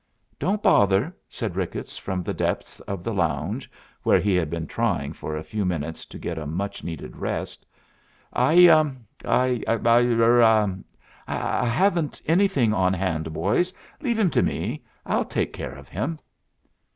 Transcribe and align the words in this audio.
"Don't 0.39 0.63
bother," 0.63 1.15
said 1.29 1.55
Ricketts, 1.55 1.95
from 1.95 2.23
the 2.23 2.33
depths 2.33 2.79
of 2.79 3.03
the 3.03 3.13
lounge, 3.13 3.69
where 4.01 4.19
he 4.19 4.33
had 4.33 4.49
been 4.49 4.65
trying 4.65 5.13
for 5.13 5.39
some 5.43 5.67
minutes 5.67 6.05
to 6.07 6.17
get 6.17 6.39
a 6.39 6.47
much 6.47 6.83
needed 6.83 7.15
rest. 7.17 7.67
"I 8.33 8.97
I 9.23 9.61
er 9.67 10.75
I 11.29 11.65
haven't 11.67 12.19
anything 12.25 12.73
on 12.73 12.93
hand, 12.93 13.31
boys. 13.31 13.71
Leave 14.01 14.17
him 14.17 14.31
to 14.31 14.41
me. 14.41 14.83
I'll 15.05 15.23
take 15.23 15.53
care 15.53 15.75
of 15.75 15.87
him." 15.87 16.17